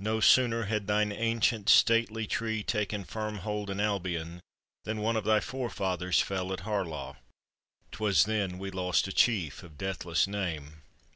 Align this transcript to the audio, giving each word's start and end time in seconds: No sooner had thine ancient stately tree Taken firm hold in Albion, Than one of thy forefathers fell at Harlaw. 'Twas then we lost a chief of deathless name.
No 0.00 0.18
sooner 0.18 0.64
had 0.64 0.88
thine 0.88 1.12
ancient 1.12 1.68
stately 1.68 2.26
tree 2.26 2.64
Taken 2.64 3.04
firm 3.04 3.36
hold 3.36 3.70
in 3.70 3.78
Albion, 3.78 4.40
Than 4.82 4.98
one 5.00 5.14
of 5.16 5.22
thy 5.22 5.38
forefathers 5.38 6.20
fell 6.20 6.52
at 6.52 6.66
Harlaw. 6.66 7.14
'Twas 7.92 8.24
then 8.24 8.58
we 8.58 8.72
lost 8.72 9.06
a 9.06 9.12
chief 9.12 9.62
of 9.62 9.78
deathless 9.78 10.26
name. 10.26 10.82